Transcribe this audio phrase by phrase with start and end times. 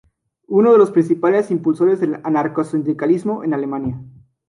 [0.47, 4.01] Uno de los principales impulsores del anarcosindicalismo en Alemania.